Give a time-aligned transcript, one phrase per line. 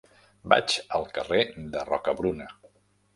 [0.53, 1.41] Vaig al carrer
[1.75, 2.49] de Rocabruna.